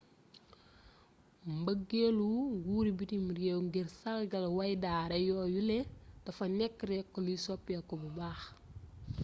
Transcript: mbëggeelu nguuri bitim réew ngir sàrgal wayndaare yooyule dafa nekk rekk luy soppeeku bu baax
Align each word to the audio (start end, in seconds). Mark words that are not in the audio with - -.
mbëggeelu 1.59 2.29
nguuri 2.65 2.91
bitim 2.97 3.25
réew 3.37 3.59
ngir 3.67 3.87
sàrgal 4.01 4.45
wayndaare 4.57 5.17
yooyule 5.27 5.77
dafa 6.25 6.45
nekk 6.57 6.77
rekk 6.89 7.11
luy 7.25 7.37
soppeeku 7.45 7.93
bu 8.01 8.09
baax 8.17 8.41